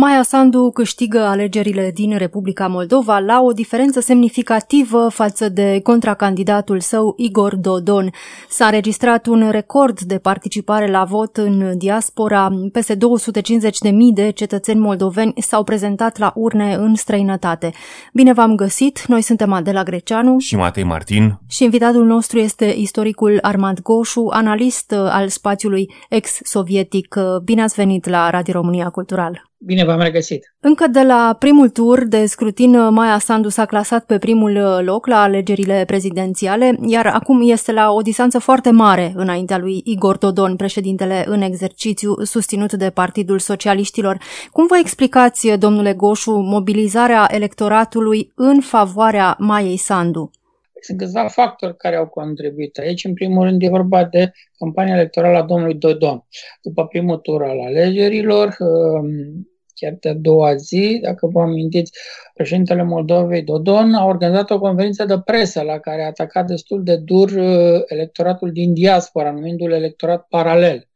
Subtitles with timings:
[0.00, 7.14] Maia Sandu câștigă alegerile din Republica Moldova la o diferență semnificativă față de contracandidatul său
[7.16, 8.10] Igor Dodon.
[8.48, 12.48] S-a înregistrat un record de participare la vot în diaspora.
[12.72, 12.98] Peste 250.000
[14.14, 17.72] de cetățeni moldoveni s-au prezentat la urne în străinătate.
[18.12, 19.04] Bine v-am găsit!
[19.06, 24.92] Noi suntem Adela Greceanu și Matei Martin și invitatul nostru este istoricul Armand Goșu, analist
[24.92, 27.16] al spațiului ex-sovietic.
[27.44, 29.47] Bine ați venit la Radio România Cultural!
[29.60, 30.54] Bine v-am regăsit!
[30.60, 35.22] Încă de la primul tur de scrutin, Maia Sandu s-a clasat pe primul loc la
[35.22, 41.24] alegerile prezidențiale, iar acum este la o distanță foarte mare înaintea lui Igor Dodon, președintele
[41.26, 44.18] în exercițiu susținut de Partidul Socialiștilor.
[44.52, 50.30] Cum vă explicați, domnule Goșu, mobilizarea electoratului în favoarea Maiei Sandu?
[50.80, 53.04] Sunt câțiva factori care au contribuit aici.
[53.04, 56.26] În primul rând e vorba de campania electorală a domnului Dodon.
[56.62, 59.08] După primul tur al alegerilor, um,
[59.74, 61.92] chiar de a doua zi, dacă vă amintiți,
[62.34, 66.96] președintele Moldovei Dodon a organizat o conferință de presă la care a atacat destul de
[66.96, 70.88] dur uh, electoratul din diaspora, numindu-l electorat paralel.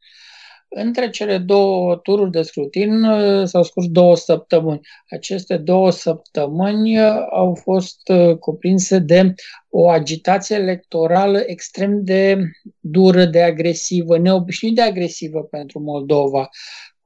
[0.75, 4.79] Între cele două tururi de scrutin uh, s-au scurs două săptămâni.
[5.09, 9.33] Aceste două săptămâni uh, au fost uh, cuprinse de
[9.69, 12.37] o agitație electorală extrem de
[12.79, 16.49] dură, de agresivă, neobișnuit de agresivă pentru Moldova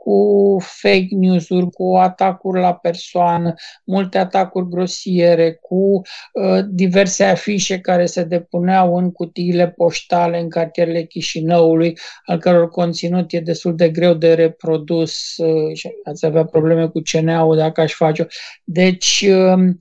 [0.08, 6.02] cu fake news-uri, cu atacuri la persoană, multe atacuri grosiere, cu
[6.34, 13.34] uh, diverse afișe care se depuneau în cutiile poștale în cartierele Chișinăului, al căror conținut
[13.34, 17.94] e destul de greu de reprodus uh, și ați avea probleme cu CNA-ul dacă aș
[17.94, 18.26] face-o.
[18.64, 19.76] Deci, uh,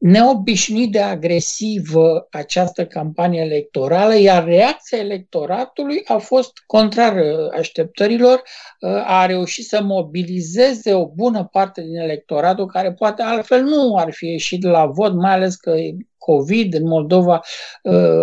[0.00, 8.42] neobișnuit de agresivă această campanie electorală, iar reacția electoratului a fost contrară așteptărilor,
[9.06, 14.26] a reușit să mobilizeze o bună parte din electoratul care poate altfel nu ar fi
[14.26, 15.74] ieșit la vot, mai ales că
[16.18, 17.40] COVID în Moldova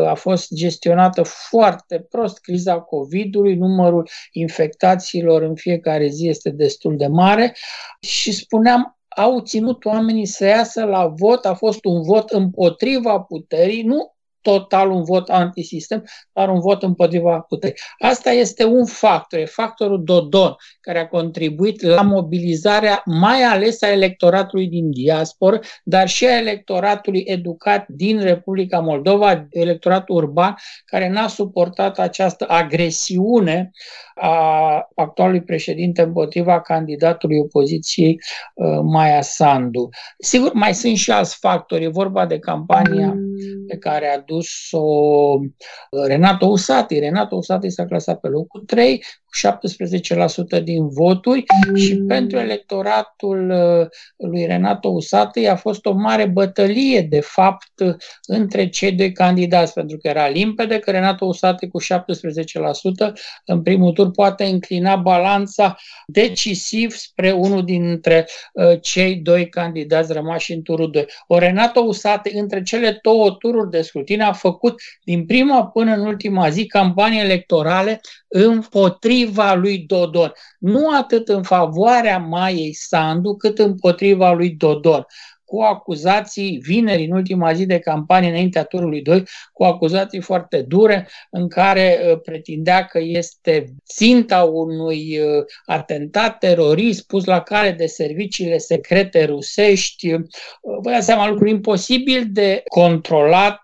[0.07, 7.07] a fost gestionată foarte prost criza COVID-ului, numărul infectațiilor în fiecare zi este destul de
[7.07, 7.55] mare.
[7.99, 13.83] Și spuneam au ținut oamenii să iasă la vot, a fost un vot împotriva puterii,
[13.83, 14.15] nu
[14.47, 16.03] total un vot antisistem,
[16.33, 17.75] dar un vot împotriva puterii.
[17.99, 23.91] Asta este un factor, e factorul Dodon, care a contribuit la mobilizarea mai ales a
[23.91, 31.27] electoratului din diaspor, dar și a electoratului educat din Republica Moldova, electorat urban, care n-a
[31.27, 33.71] suportat această agresiune
[34.15, 38.19] a actualului președinte împotriva candidatului opoziției
[38.53, 39.89] uh, Maia Sandu.
[40.19, 41.83] Sigur, mai sunt și alți factori.
[41.83, 43.15] E vorba de campania
[43.67, 44.79] pe care a dus-o
[45.39, 46.99] uh, Renato Usati.
[46.99, 49.03] Renato Usati s-a clasat pe locul 3
[50.59, 51.43] 17% din voturi
[51.75, 53.87] și pentru electoratul uh,
[54.29, 57.71] lui Renato Usatăi a fost o mare bătălie, de fapt,
[58.25, 61.85] între cei doi candidați, pentru că era limpede că Renato Usatăi cu 17%
[63.45, 70.53] în primul tur poate înclina balanța decisiv spre unul dintre uh, cei doi candidați rămași
[70.53, 71.05] în turul 2.
[71.27, 76.05] O Renato Usatăi între cele două tururi de scrutin a făcut din prima până în
[76.05, 80.33] ultima zi campanii electorale împotriva lui Dodon.
[80.59, 85.05] Nu atât în favoarea Maiei Sandu, cât împotriva lui Dodon
[85.47, 91.07] cu acuzații vineri, în ultima zi de campanie înaintea turului 2, cu acuzații foarte dure
[91.29, 97.85] în care uh, pretindea că este ținta unui uh, atentat terorist pus la cale de
[97.85, 100.13] serviciile secrete rusești.
[100.13, 100.21] Uh,
[100.81, 103.61] vă dați seama, lucruri imposibil de controlat,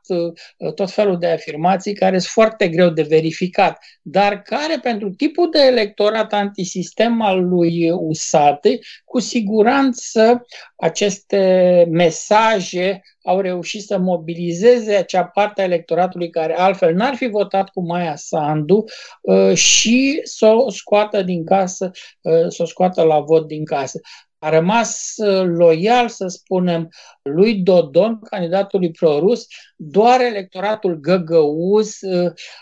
[0.75, 5.59] tot felul de afirmații care sunt foarte greu de verificat, dar care pentru tipul de
[5.59, 10.45] electorat antisistem al lui Usate, cu siguranță
[10.75, 17.69] aceste mesaje au reușit să mobilizeze acea parte a electoratului care altfel n-ar fi votat
[17.69, 18.83] cu Maia Sandu
[19.21, 24.00] uh, și să o scoată din casă, uh, să o scoată la vot din casă.
[24.39, 26.89] A rămas uh, loial, să spunem,
[27.21, 31.98] lui Dodon, candidatului prorus, doar electoratul găgăuz,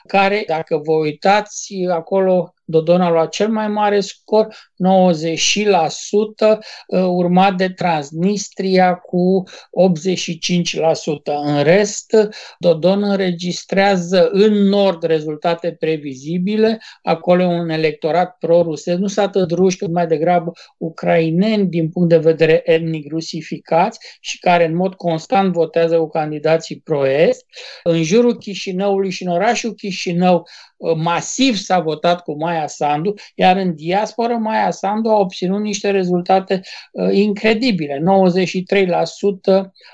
[0.08, 7.56] care, dacă vă uitați, acolo Dodon a luat cel mai mare scor, 90%, uh, urmat
[7.56, 11.34] de Transnistria cu 85%.
[11.44, 12.16] În rest,
[12.60, 19.92] Dodon înregistrează în nord rezultate previzibile, acolo un electorat pro-rusesc, nu sunt atât ruși, cât
[19.92, 25.54] mai degrabă ucraineni din punct de vedere etnic rusificați și care care în mod constant
[25.54, 27.46] votează cu candidații pro-est.
[27.84, 30.48] În jurul Chișinăului și în orașul Chișinău
[30.78, 35.90] uh, masiv s-a votat cu Maia Sandu, iar în diaspora Maia Sandu a obținut niște
[35.90, 36.62] rezultate
[36.92, 38.02] uh, incredibile, 93%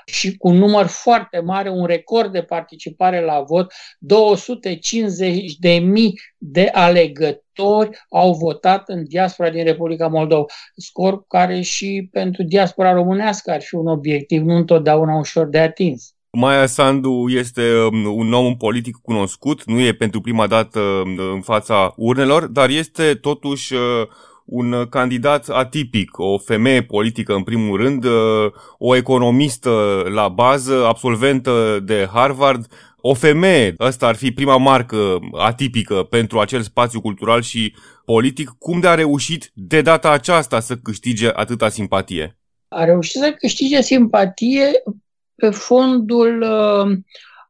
[0.04, 6.20] și cu un număr foarte mare, un record de participare la vot, 250 de mii
[6.38, 10.44] de alegători au votat în diaspora din Republica Moldova.
[10.76, 16.17] Scor care și pentru diaspora românească ar fi un obiectiv nu întotdeauna ușor de atins.
[16.40, 21.40] Maia Sandu este um, un om politic cunoscut, nu e pentru prima dată um, în
[21.40, 23.80] fața urnelor, dar este totuși uh,
[24.44, 28.12] un candidat atipic, o femeie politică în primul rând, uh,
[28.78, 32.66] o economistă la bază, absolventă de Harvard,
[33.00, 37.74] o femeie, asta ar fi prima marcă atipică pentru acel spațiu cultural și
[38.04, 42.38] politic, cum de a reușit de data aceasta să câștige atâta simpatie?
[42.68, 44.70] A reușit să câștige simpatie
[45.38, 46.98] pe fondul uh,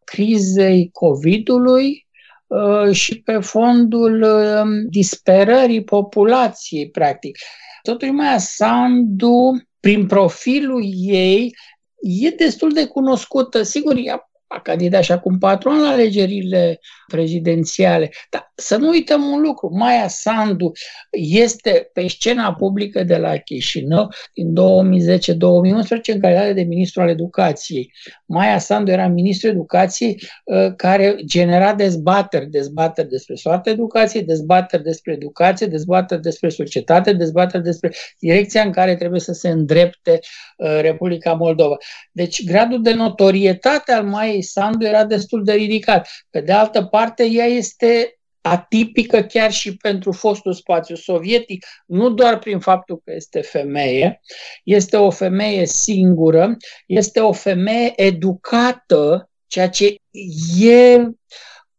[0.05, 2.07] crizei COVID-ului
[2.47, 7.39] uh, și pe fondul uh, disperării populației, practic.
[7.83, 11.55] Totuși, mai Sandu, prin profilul ei,
[12.01, 13.63] e destul de cunoscută.
[13.63, 18.11] Sigur, ea a candidat și acum patru ani la alegerile prezidențiale.
[18.31, 20.73] Dar să nu uităm un lucru, Maia Sandu
[21.11, 27.93] este pe scena publică de la Chișinău din 2010-2011 în calitate de ministru al educației.
[28.29, 35.13] Maia Sandu era ministru educației uh, care genera dezbateri, dezbateri despre soarta educației, dezbateri despre
[35.13, 40.19] educație, dezbateri despre societate, dezbateri despre direcția în care trebuie să se îndrepte
[40.57, 41.77] uh, Republica Moldova.
[42.13, 46.09] Deci gradul de notorietate al Maiei Sandu era destul de ridicat.
[46.31, 52.39] Pe de altă parte, ea este atipică chiar și pentru fostul spațiu sovietic, nu doar
[52.39, 54.21] prin faptul că este femeie,
[54.65, 56.57] este o femeie singură,
[56.87, 59.95] este o femeie educată, ceea ce
[60.61, 61.09] e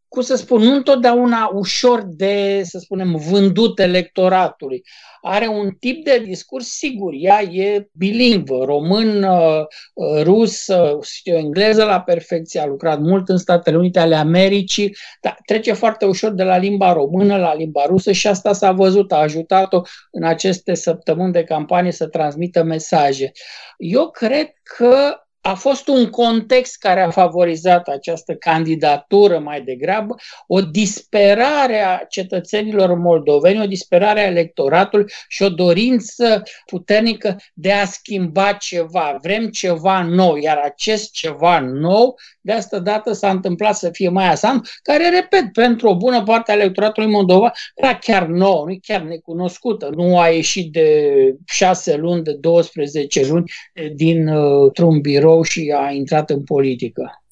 [0.10, 4.84] cum să spun, nu întotdeauna ușor de, să spunem, vândut electoratului.
[5.22, 9.62] Are un tip de discurs, sigur, ea e bilingvă, român, uh,
[9.94, 10.66] uh, rus,
[11.02, 16.06] știu, engleză la perfecție, a lucrat mult în Statele Unite ale Americii, dar trece foarte
[16.06, 19.82] ușor de la limba română la limba rusă și asta s-a văzut, a ajutat-o
[20.12, 23.32] în aceste săptămâni de campanie să transmită mesaje.
[23.78, 30.16] Eu cred că a fost un context care a favorizat această candidatură mai degrabă,
[30.48, 37.86] o disperare a cetățenilor moldoveni, o disperare a electoratului și o dorință puternică de a
[37.86, 39.18] schimba ceva.
[39.22, 42.16] Vrem ceva nou, iar acest ceva nou
[42.50, 46.52] de asta dată s-a întâmplat să fie Maia Sandu, care, repet, pentru o bună parte
[46.52, 49.90] a electoratului Moldova era chiar nou, nu chiar necunoscută.
[49.96, 51.12] Nu a ieșit de
[51.46, 53.52] șase luni, de 12 luni
[53.94, 57.24] dintr-un uh, birou și a intrat în politică.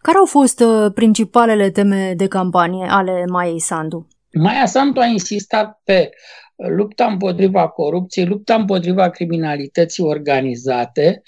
[0.00, 4.06] Care au fost uh, principalele teme de campanie ale Maiei Sandu?
[4.32, 6.10] Maia Sandu a insistat pe
[6.56, 11.22] lupta împotriva corupției, lupta împotriva criminalității organizate,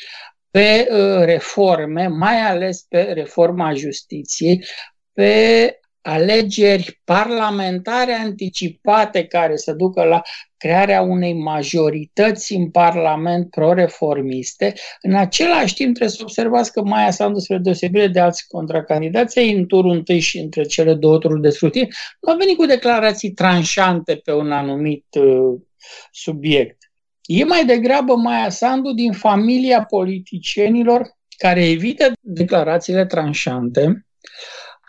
[0.50, 4.64] pe uh, reforme, mai ales pe reforma justiției,
[5.12, 10.22] pe alegeri parlamentare anticipate care să ducă la
[10.56, 14.74] crearea unei majorități în Parlament pro-reformiste.
[15.02, 19.66] În același timp trebuie să observați că Maia Sandu, spre deosebire de alți contracandidați, în
[19.66, 21.88] turul întâi și între cele două tururi de scrutin,
[22.20, 25.60] nu a venit cu declarații tranșante pe un anumit uh,
[26.10, 26.76] subiect.
[27.22, 34.06] E mai degrabă Maia Sandu din familia politicienilor care evită declarațiile tranșante,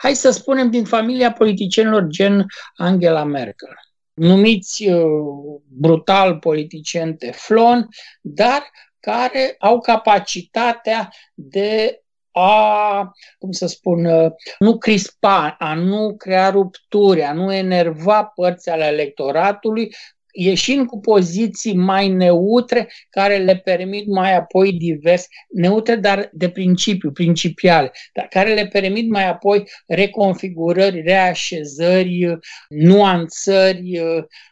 [0.02, 3.74] hai să spunem din familia politicienilor gen Angela Merkel,
[4.14, 7.88] numiți uh, brutal politicieni teflon,
[8.22, 12.02] dar care au capacitatea de
[12.32, 18.70] a, cum să spun, uh, nu crispa, a nu crea rupturi, a nu enerva părți
[18.70, 19.96] ale electoratului,
[20.32, 27.12] ieșind cu poziții mai neutre care le permit mai apoi divers, neutre dar de principiu,
[27.12, 32.38] principiale, dar care le permit mai apoi reconfigurări, reașezări,
[32.70, 34.02] nuanțări.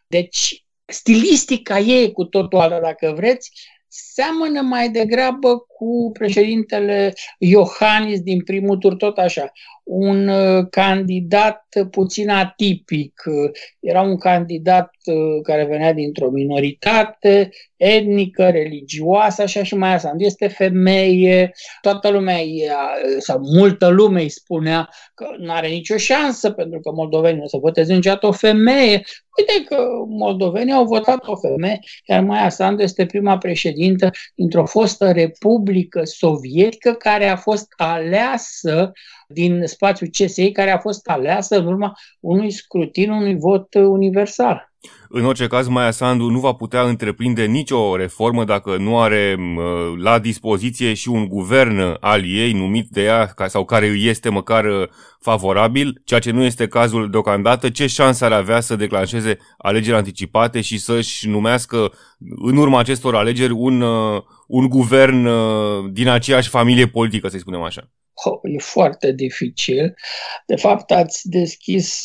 [0.08, 3.52] Deci stilistica ei cu totul alta, dacă vreți,
[3.88, 9.52] seamănă mai degrabă cu președintele Iohannis din primul tur, tot așa.
[9.88, 13.24] Un uh, candidat puțin atipic.
[13.80, 20.14] Era un candidat uh, care venea dintr-o minoritate etnică, religioasă, așa și mai asta.
[20.18, 21.52] Este femeie,
[21.82, 22.38] toată lumea,
[23.18, 27.58] sau multă lume îi spunea că nu are nicio șansă pentru că moldovenii nu se
[27.58, 29.02] voteze niciodată o femeie.
[29.38, 35.12] Uite că moldovenii au votat o femeie, iar Maia Sandu este prima președintă dintr-o fostă
[35.12, 38.92] republică sovietică care a fost aleasă
[39.28, 44.72] din spațiul CSI, care a fost aleasă în urma unui scrutin, unui vot universal.
[45.10, 49.36] În orice caz, Maia Sandu nu va putea întreprinde nicio reformă dacă nu are
[49.98, 54.66] la dispoziție și un guvern al ei numit de ea sau care îi este măcar
[55.20, 57.70] favorabil, ceea ce nu este cazul deocamdată.
[57.70, 61.92] Ce șansă ar avea să declanșeze alegeri anticipate și să-și numească
[62.42, 63.82] în urma acestor alegeri un,
[64.48, 65.30] un guvern
[65.92, 67.92] din aceeași familie politică, să spunem așa?
[68.26, 69.96] Oh, e foarte dificil.
[70.46, 72.02] De fapt, ați deschis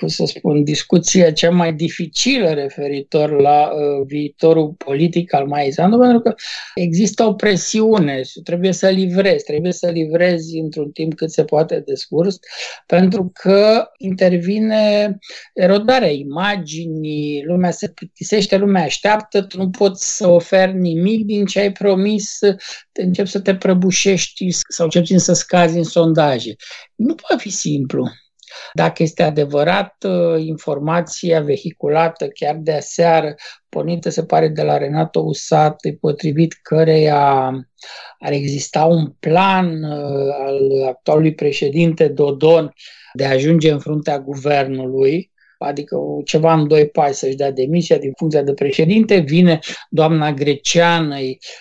[0.00, 5.98] cum să spun, discuția cea mai dificilă referitor la uh, viitorul politic al Maii Sandu,
[5.98, 6.34] pentru că
[6.74, 11.82] există o presiune și trebuie să livrezi, trebuie să livrezi într-un timp cât se poate
[11.86, 12.38] de scurs,
[12.86, 15.18] pentru că intervine
[15.54, 21.60] erodarea imaginii, lumea se plictisește, lumea așteaptă, tu nu poți să oferi nimic din ce
[21.60, 22.38] ai promis,
[22.92, 24.50] te începi să te prăbușești
[24.80, 26.54] sau cel puțin să scazi în sondaje.
[26.94, 28.08] Nu poate fi simplu.
[28.72, 33.34] Dacă este adevărat uh, informația vehiculată chiar de aseară,
[33.68, 37.50] pornită se pare de la Renato Usat, potrivit căreia
[38.18, 42.72] ar exista un plan uh, al actualului președinte Dodon
[43.12, 48.12] de a ajunge în fruntea guvernului, adică ceva în doi pași să-și dea demisia din
[48.16, 49.58] funcția de președinte, vine
[49.90, 51.16] doamna greceană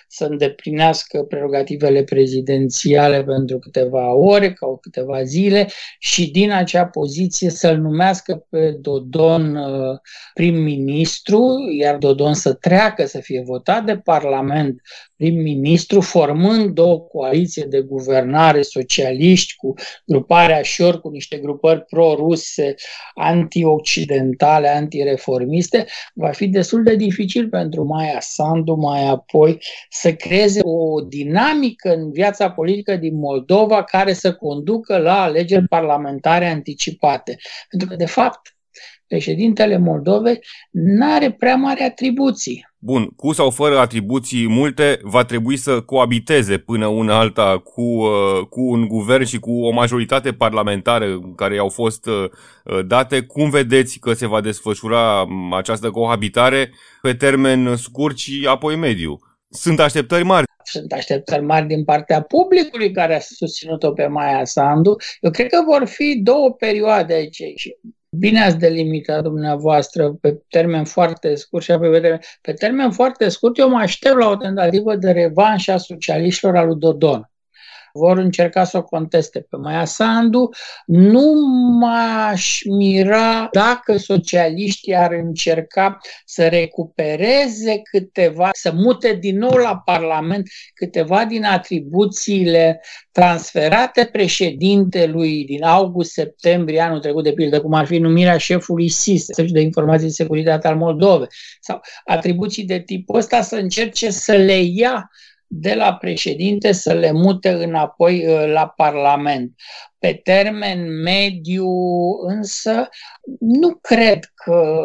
[0.08, 5.68] să îndeplinească prerogativele prezidențiale pentru câteva ore, sau câteva zile
[6.00, 9.98] și din acea poziție să-l numească pe Dodon uh,
[10.34, 11.44] prim-ministru,
[11.80, 14.82] iar Dodon să treacă, să fie votat de Parlament
[15.16, 19.74] prim-ministru, formând o coaliție de guvernare socialiști cu
[20.06, 22.76] gruparea Șor, cu niște grupări pro-ruse,
[23.90, 31.02] anti-occidentale, anti-reformiste, va fi destul de dificil pentru Maia Sandu mai apoi să creeze o
[31.02, 37.38] dinamică în viața politică din Moldova care să conducă la alegeri parlamentare anticipate.
[37.70, 38.58] Pentru că, de fapt,
[39.08, 40.40] președintele Moldovei
[40.72, 42.69] nu are prea mari atribuții.
[42.82, 48.48] Bun, cu sau fără atribuții multe, va trebui să coabiteze până una alta cu, uh,
[48.50, 52.30] cu un guvern și cu o majoritate parlamentară care i-au fost uh,
[52.86, 53.22] date.
[53.22, 56.72] Cum vedeți că se va desfășura um, această cohabitare
[57.02, 59.20] pe termen scurt și apoi mediu?
[59.50, 60.46] Sunt așteptări mari.
[60.64, 64.96] Sunt așteptări mari din partea publicului care a susținut-o pe Maia Sandu.
[65.22, 67.42] Eu cred că vor fi două perioade aici
[68.18, 73.58] Bine ați delimitat dumneavoastră pe termen foarte scurt și pe termen, pe termen foarte scurt
[73.58, 77.32] eu mă aștept la o tentativă de revanș a socialiștilor al lui Dodon
[77.94, 80.50] vor încerca să o conteste pe Maia Sandu.
[80.86, 81.34] Nu
[81.80, 90.48] m-aș mira dacă socialiștii ar încerca să recupereze câteva, să mute din nou la Parlament
[90.74, 92.82] câteva din atribuțiile
[93.12, 99.60] transferate președintelui din august-septembrie anul trecut, de pildă, cum ar fi numirea șefului SIS, Serviciul
[99.60, 101.28] de Informații și Securitate al Moldovei,
[101.60, 105.10] sau atribuții de tipul ăsta să încerce să le ia
[105.52, 109.56] de la președinte să le mute înapoi uh, la Parlament.
[110.00, 111.68] Pe termen mediu
[112.28, 112.90] însă
[113.40, 114.80] nu cred că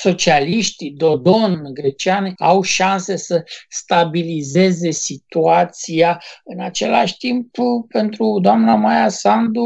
[0.00, 6.22] socialiștii, Dodon, greceani, au șanse să stabilizeze situația.
[6.44, 7.54] În același timp,
[7.88, 9.62] pentru doamna Maia Sandu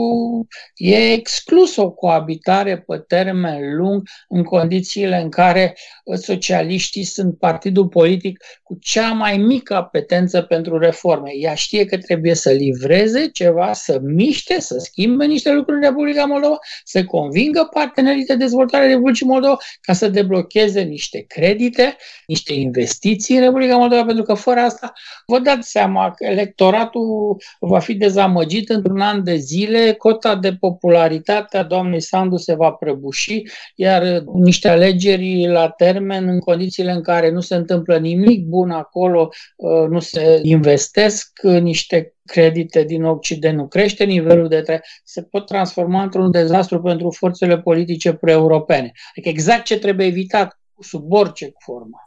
[0.74, 5.76] e exclus o coabitare pe termen lung în condițiile în care
[6.14, 11.30] socialiștii sunt partidul politic cu cea mai mică apetență pentru reforme.
[11.34, 16.24] Ea știe că trebuie să livreze ceva, să miște, să schimbe niște lucruri în Republica
[16.24, 21.96] Moldova, să convingă partenerii de dezvoltare Republicii Moldova ca să deblocheze niște credite,
[22.26, 24.92] niște investiții în Republica Moldova, pentru că fără asta
[25.26, 31.56] vă dați seama că electoratul va fi dezamăgit într-un an de zile, cota de popularitate
[31.56, 33.42] a doamnei Sandu se va prăbuși,
[33.74, 39.28] iar niște alegeri la termen în condițiile în care nu se întâmplă nimic bun acolo,
[39.56, 45.46] uh, nu se investesc niște credite din Occident, nu crește nivelul de trai, se pot
[45.46, 48.92] transforma într-un dezastru pentru forțele politice pro-europene.
[49.10, 52.04] Adică exact ce trebuie evitat sub orice formă.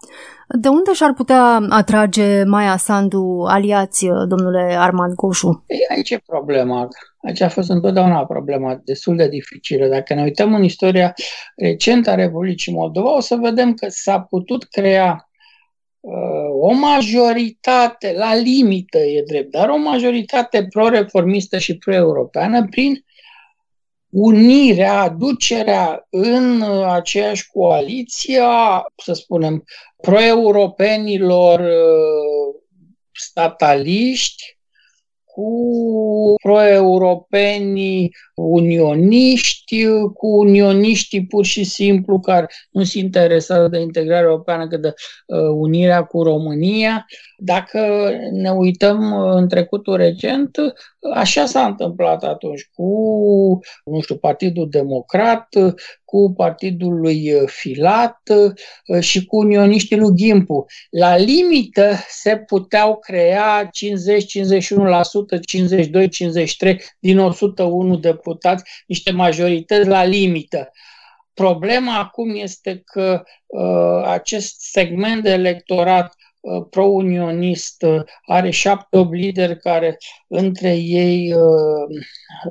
[0.61, 5.63] De unde și-ar putea atrage Maia Sandu aliați, domnule Armand Goșu?
[5.67, 6.87] Ei, aici e problema.
[7.27, 9.87] Aici a fost întotdeauna problema destul de dificilă.
[9.87, 11.13] Dacă ne uităm în istoria
[11.55, 15.34] recentă a Republicii Moldova, o să vedem că s-a putut crea uh,
[16.59, 23.05] o majoritate, la limită e drept, dar o majoritate pro-reformistă și pro-europeană prin
[24.09, 29.63] unirea, aducerea în aceeași coaliție a, să spunem,
[30.01, 32.61] pro-europenilor uh,
[33.11, 34.57] stataliști
[35.23, 39.64] cu pro-europenii unioniști,
[40.13, 44.93] cu unioniștii pur și simplu care nu se interesează de integrarea europeană, cât de
[45.25, 47.05] uh, unirea cu România.
[47.37, 50.57] Dacă ne uităm în trecutul recent,
[51.13, 52.89] așa s-a întâmplat atunci cu,
[53.85, 55.47] nu știu, Partidul Democrat,
[56.05, 58.17] cu partidul lui Filat
[58.99, 60.65] și cu unioniștii lui Gimpu.
[60.89, 69.54] La limită se puteau crea 50, 51%, 52, 53 din 101 deputați, niște majorități
[69.85, 70.71] la limită.
[71.33, 79.13] Problema acum este că uh, acest segment de electorat Uh, pro-unionist, uh, are șapte opt
[79.13, 79.97] lideri care
[80.27, 82.03] între ei uh,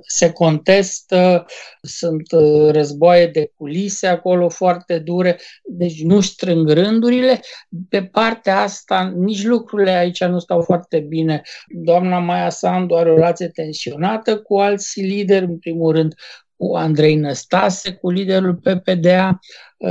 [0.06, 1.46] se contestă,
[1.82, 2.22] sunt
[2.70, 7.40] războaie de culise acolo foarte dure, deci nu strâng rândurile.
[7.88, 11.42] Pe partea asta, nici lucrurile aici nu stau foarte bine.
[11.68, 16.14] Doamna Maia Sandu are o relație tensionată cu alți lideri, în primul rând
[16.56, 19.38] cu Andrei Năstase, cu liderul PPDA.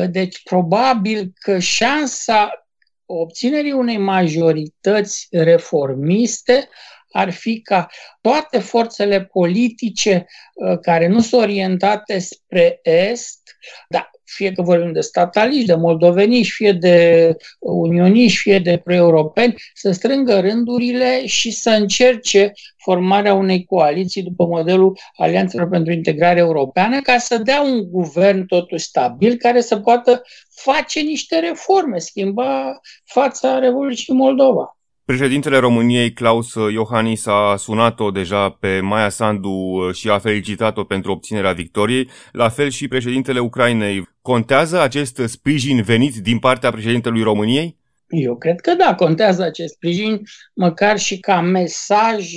[0.09, 2.67] Deci, probabil că șansa
[3.05, 6.69] obținerii unei majorități reformiste
[7.13, 7.87] ar fi ca
[8.21, 13.57] toate forțele politice uh, care nu sunt orientate spre Est,
[13.89, 19.91] da, fie că vorbim de stataliști, de moldoveniști, fie de unioniști, fie de pre-europeni, să
[19.91, 27.17] strângă rândurile și să încerce formarea unei coaliții după modelul Alianțelor pentru Integrare Europeană, ca
[27.17, 34.13] să dea un guvern totuși stabil care să poată face niște reforme, schimba fața Republicii
[34.13, 34.77] Moldova.
[35.05, 41.11] Președintele României, Klaus Iohannis, a sunat-o deja pe Maia Sandu uh, și a felicitat-o pentru
[41.11, 42.09] obținerea victoriei.
[42.31, 44.09] La fel și președintele Ucrainei.
[44.21, 47.77] Contează acest sprijin venit din partea președintelui României?
[48.07, 50.21] Eu cred că da, contează acest sprijin,
[50.53, 52.31] măcar și ca mesaj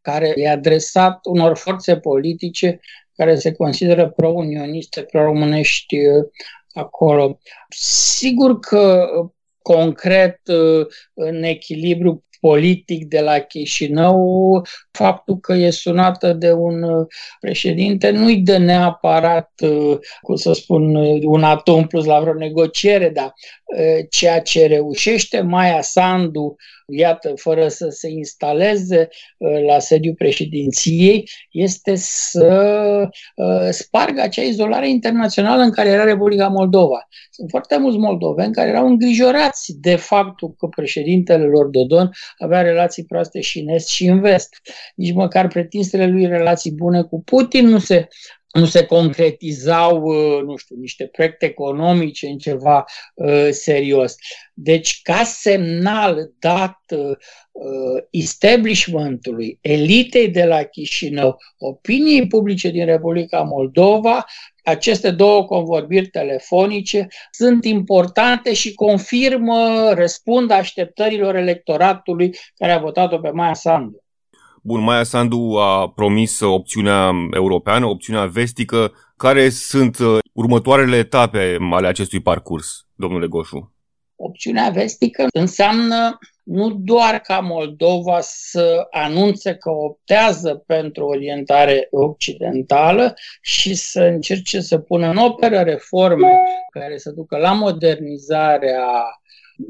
[0.00, 2.80] care e adresat unor forțe politice
[3.16, 6.24] care se consideră pro-unioniste, pro-românești uh,
[6.72, 7.38] acolo.
[7.68, 9.08] Sigur că
[9.74, 10.40] concret
[11.14, 17.06] în echilibru politic de la Chișinău, faptul că e sunată de un
[17.40, 19.50] președinte nu-i dă neapărat,
[20.20, 23.32] cum să spun, un atom plus la vreo negociere, dar
[24.10, 26.56] ceea ce reușește Maia Sandu
[26.92, 34.88] iată, fără să se instaleze uh, la sediul președinției, este să uh, spargă acea izolare
[34.88, 37.08] internațională în care era Republica Moldova.
[37.30, 43.04] Sunt foarte mulți moldoveni care erau îngrijorați de faptul că președintele lor Dodon avea relații
[43.04, 44.56] proaste și în est și în vest.
[44.94, 48.08] Nici măcar pretinsele lui relații bune cu Putin nu se
[48.52, 52.84] nu se concretizau, uh, nu știu, niște proiecte economice în ceva
[53.14, 54.14] uh, serios.
[54.54, 57.16] Deci, ca semnal dat uh,
[58.10, 64.24] establishmentului, elitei de la Chișinău, opiniei publice din Republica Moldova,
[64.64, 73.30] aceste două convorbiri telefonice sunt importante și confirmă, răspund așteptărilor electoratului care a votat-o pe
[73.30, 74.04] Maia Sandu.
[74.62, 78.92] Bun, Maia Sandu a promis opțiunea europeană, opțiunea vestică.
[79.16, 83.72] Care sunt uh, următoarele etape ale acestui parcurs, domnule Goșu?
[84.16, 93.74] Opțiunea vestică înseamnă nu doar ca Moldova să anunțe că optează pentru orientare occidentală și
[93.74, 96.30] să încerce să pună în operă reforme
[96.70, 98.86] care să ducă la modernizarea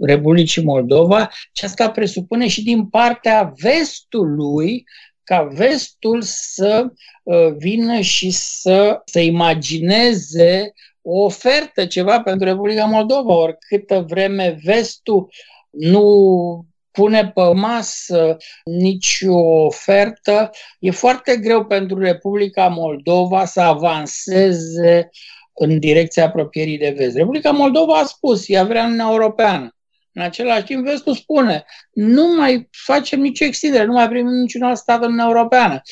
[0.00, 4.84] Republicii Moldova și asta presupune și din partea vestului
[5.24, 10.72] ca vestul să uh, vină și să, să imagineze
[11.02, 15.32] o ofertă, ceva pentru Republica Moldova, ori câtă vreme vestul
[15.70, 25.10] nu pune pe masă nicio ofertă, e foarte greu pentru Republica Moldova să avanseze
[25.52, 27.16] în direcția apropierii de vest.
[27.16, 29.74] Republica Moldova a spus, ea vrea Uniunea Europeană.
[30.12, 34.76] În același timp, vestul spune, nu mai facem nicio extindere, nu mai primim niciun alt
[34.76, 35.82] stat în Europeană.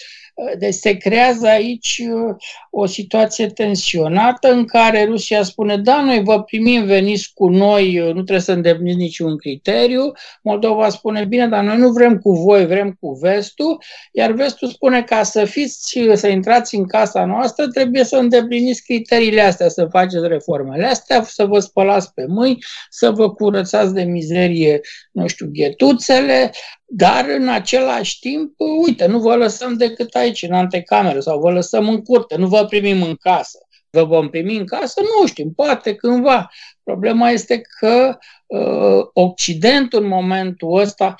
[0.59, 2.35] Deci se creează aici uh,
[2.71, 8.07] o situație tensionată în care Rusia spune, da, noi vă primim, veniți cu noi, uh,
[8.07, 10.13] nu trebuie să îndepliniți niciun criteriu.
[10.43, 13.83] Moldova spune, bine, dar noi nu vrem cu voi, vrem cu vestul.
[14.13, 18.83] Iar vestul spune, ca să fiți, uh, să intrați în casa noastră, trebuie să îndepliniți
[18.83, 22.59] criteriile astea, să faceți reformele astea, să vă spălați pe mâini,
[22.91, 24.81] să vă curățați de mizerie,
[25.13, 26.51] nu știu, ghetuțele,
[26.91, 31.89] dar în același timp, uite, nu vă lăsăm decât aici, în antecameră, sau vă lăsăm
[31.89, 33.59] în curte, nu vă primim în casă.
[33.91, 35.01] Vă vom primi în casă?
[35.01, 36.51] Nu știm, poate cândva.
[36.83, 41.15] Problema este că uh, Occidentul în momentul ăsta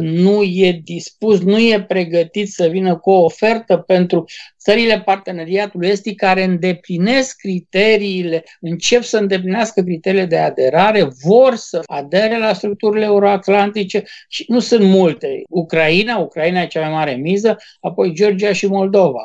[0.00, 4.24] nu e dispus, nu e pregătit să vină cu o ofertă pentru
[4.58, 12.38] țările parteneriatului estic care îndeplinesc criteriile, încep să îndeplinească criteriile de aderare, vor să adere
[12.38, 15.42] la structurile euroatlantice și nu sunt multe.
[15.48, 19.24] Ucraina, Ucraina e cea mai mare miză, apoi Georgia și Moldova.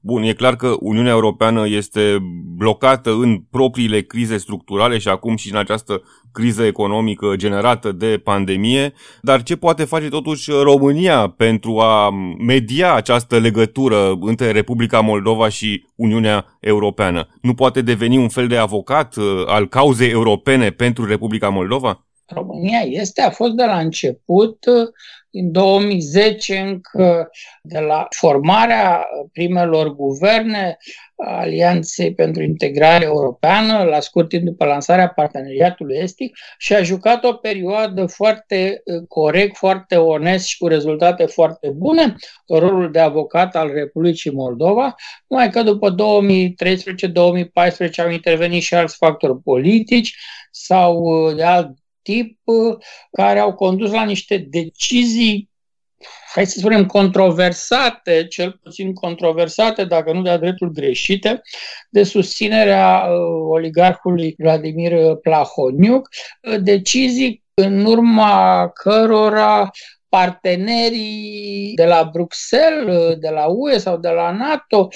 [0.00, 2.16] Bun, e clar că Uniunea Europeană este
[2.56, 8.92] blocată în propriile crize structurale și acum și în această criză economică generată de pandemie,
[9.22, 12.10] dar ce poate face totuși România pentru a
[12.46, 17.28] media această legătură între Republica Moldova și Uniunea Europeană?
[17.40, 22.06] Nu poate deveni un fel de avocat uh, al cauzei europene pentru Republica Moldova?
[22.26, 24.58] România este, a fost de la început
[25.38, 27.30] în 2010 încă
[27.62, 30.76] de la formarea primelor guverne
[31.16, 37.32] Alianței pentru Integrare Europeană, la scurt timp după lansarea parteneriatului estic, și a jucat o
[37.32, 42.14] perioadă foarte uh, corect, foarte onest și cu rezultate foarte bune,
[42.48, 44.94] rolul de avocat al Republicii Moldova,
[45.26, 45.94] numai că după 2013-2014
[47.96, 50.16] au intervenit și alți factori politici
[50.50, 51.68] sau uh, de alt
[52.06, 52.76] tip uh,
[53.10, 55.50] care au condus la niște decizii
[56.32, 61.42] hai să spunem, controversate, cel puțin controversate, dacă nu de-a dreptul greșite,
[61.90, 66.08] de susținerea uh, oligarhului Vladimir Plahoniuc,
[66.42, 69.70] uh, decizii în urma cărora
[70.16, 74.88] partenerii de la Bruxelles, de la UE sau de la NATO,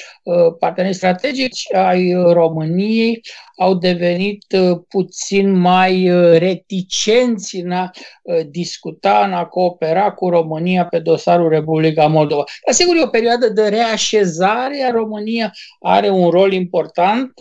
[0.59, 3.21] partenerii strategici ai României,
[3.61, 7.91] au devenit uh, puțin mai uh, reticenți în a
[8.23, 12.45] uh, discuta, în a coopera cu România pe dosarul Republica Moldova.
[12.65, 17.33] Dar sigur e o perioadă de reașezare, iar România are un rol important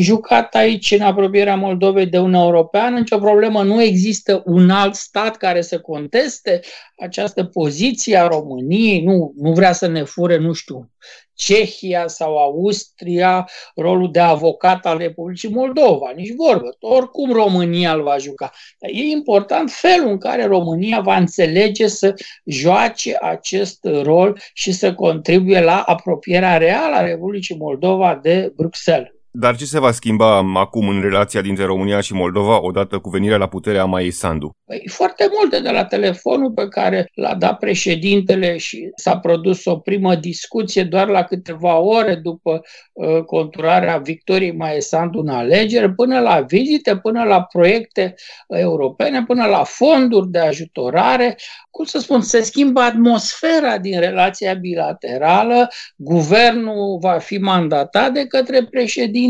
[0.00, 2.98] jucat aici în apropierea Moldovei de Uniunea Europeană.
[2.98, 6.60] Nicio problemă, nu există un alt stat care să conteste
[6.96, 10.90] această poziție a României, nu, nu vrea să ne fure, nu știu,
[11.34, 16.76] Cehia sau Austria rolul de avocat al Republicii Moldova, nici vorbă.
[16.80, 18.50] Oricum România îl va juca.
[18.78, 24.94] Dar e important felul în care România va înțelege să joace acest rol și să
[24.94, 29.13] contribuie la apropierea reală a Republicii Moldova de Bruxelles.
[29.36, 33.36] Dar ce se va schimba acum în relația dintre România și Moldova odată cu venirea
[33.36, 34.56] la putere a Maiei Sandu?
[34.64, 39.76] Păi, foarte multe de la telefonul pe care l-a dat președintele și s-a produs o
[39.76, 46.20] primă discuție doar la câteva ore după uh, conturarea victoriei Maiei Sandu în alegeri, până
[46.20, 48.14] la vizite, până la proiecte
[48.48, 51.36] europene, până la fonduri de ajutorare,
[51.70, 58.64] cum să spun, se schimbă atmosfera din relația bilaterală, guvernul va fi mandatat de către
[58.70, 59.22] președinte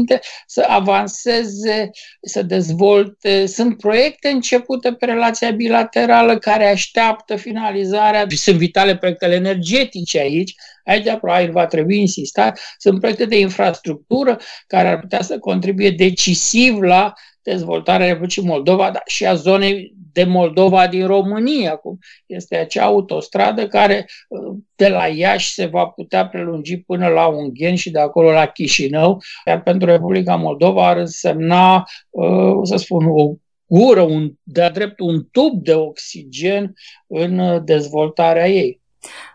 [0.46, 1.90] să avanseze,
[2.22, 3.46] să dezvolte.
[3.46, 10.54] Sunt proiecte începute pe relația bilaterală care așteaptă finalizarea și sunt vitale proiectele energetice aici,
[10.84, 12.60] Aici probabil va trebui insistat.
[12.78, 19.02] Sunt proiecte de infrastructură care ar putea să contribuie decisiv la dezvoltarea Republicii Moldova, dar
[19.06, 21.72] și a zonei de Moldova din România.
[21.72, 27.26] Acum este acea autostradă care uh, de la Iași se va putea prelungi până la
[27.26, 33.06] Ungheni și de acolo la Chișinău, iar pentru Republica Moldova ar însemna, uh, să spun,
[33.08, 33.34] o
[33.66, 36.74] gură, un, de-a drept un tub de oxigen
[37.06, 38.82] în dezvoltarea ei.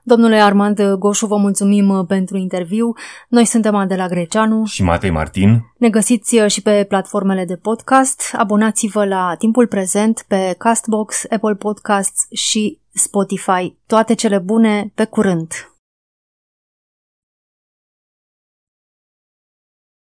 [0.03, 2.93] Domnule Armand Goșu, vă mulțumim uh, pentru interviu.
[3.27, 5.61] Noi suntem Adela Greceanu și Matei Martin.
[5.77, 8.35] Ne găsiți uh, și pe platformele de podcast.
[8.37, 13.75] Abonați-vă la Timpul Prezent pe Castbox, Apple Podcasts și Spotify.
[13.87, 15.51] Toate cele bune, pe curând!